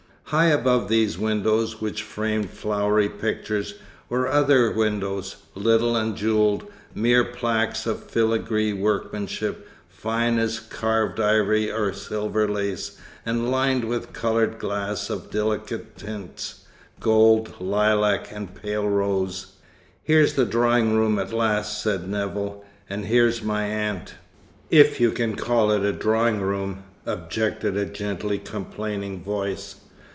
High 0.25 0.45
above 0.47 0.87
these 0.87 1.17
windows, 1.19 1.81
which 1.81 2.03
framed 2.03 2.51
flowery 2.51 3.09
pictures, 3.09 3.73
were 4.07 4.29
other 4.29 4.71
windows, 4.71 5.35
little 5.55 5.97
and 5.97 6.15
jewelled, 6.15 6.71
mere 6.95 7.25
plaques 7.25 7.85
of 7.85 8.05
filigree 8.09 8.71
workmanship, 8.71 9.67
fine 9.89 10.39
as 10.39 10.61
carved 10.61 11.19
ivory 11.19 11.69
or 11.69 11.91
silver 11.91 12.47
lace, 12.47 12.97
and 13.25 13.51
lined 13.51 13.83
with 13.83 14.13
coloured 14.13 14.57
glass 14.57 15.09
of 15.09 15.29
delicate 15.31 15.97
tints 15.97 16.63
gold, 17.01 17.55
lilac, 17.59 18.31
and 18.31 18.55
pale 18.55 18.87
rose. 18.87 19.47
"Here's 20.01 20.35
the 20.35 20.45
drawing 20.45 20.95
room 20.95 21.19
at 21.19 21.33
last," 21.33 21.83
said 21.83 22.07
Nevill, 22.07 22.63
"and 22.89 23.03
here's 23.07 23.43
my 23.43 23.65
aunt." 23.65 24.13
"If 24.69 25.01
you 25.01 25.11
can 25.11 25.35
call 25.35 25.73
it 25.73 25.83
a 25.83 25.91
drawing 25.91 26.39
room," 26.39 26.83
objected 27.05 27.75
a 27.75 27.83
gently 27.83 28.37
complaining 28.39 29.21
voice. 29.21 29.75